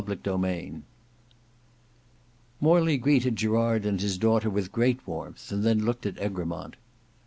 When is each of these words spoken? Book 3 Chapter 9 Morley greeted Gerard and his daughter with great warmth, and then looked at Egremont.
Book 0.03 0.07
3 0.07 0.15
Chapter 0.33 0.37
9 0.39 0.83
Morley 2.59 2.97
greeted 2.97 3.35
Gerard 3.35 3.85
and 3.85 4.01
his 4.01 4.17
daughter 4.17 4.49
with 4.49 4.71
great 4.71 5.05
warmth, 5.07 5.51
and 5.51 5.63
then 5.63 5.85
looked 5.85 6.07
at 6.07 6.19
Egremont. 6.19 6.75